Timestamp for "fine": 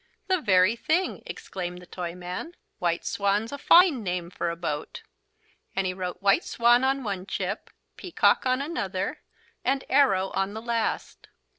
3.59-4.01